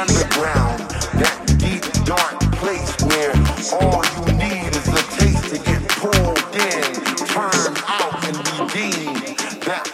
[0.00, 0.80] underground,
[1.20, 3.36] that deep, dark place where
[3.76, 6.88] all you need is a taste to get pulled in,
[7.28, 9.36] turned out, and redeemed.
[9.60, 9.84] That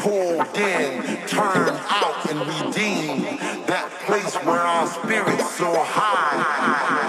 [0.00, 3.38] pulled in, turned out, and redeemed.
[3.68, 6.99] That place where our spirits soar high.